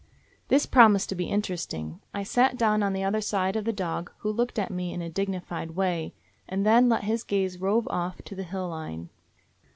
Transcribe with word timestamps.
This 0.47 0.65
promised 0.65 1.09
to 1.09 1.15
be 1.15 1.25
interesting. 1.27 2.01
I 2.11 2.23
sat 2.23 2.57
down 2.57 2.81
on 2.81 2.93
the 2.93 3.03
other 3.03 3.21
side 3.21 3.55
of 3.55 3.65
the 3.65 3.71
dog, 3.71 4.11
who 4.17 4.31
looked 4.31 4.57
at 4.57 4.71
me 4.71 4.91
in 4.91 4.99
a 4.99 5.11
dignified 5.11 5.75
way, 5.75 6.15
and 6.49 6.65
then 6.65 6.89
let 6.89 7.03
his 7.03 7.23
gaze 7.23 7.61
rove 7.61 7.87
off 7.87 8.19
to 8.23 8.33
the 8.33 8.41
hill 8.41 8.69
line. 8.69 9.09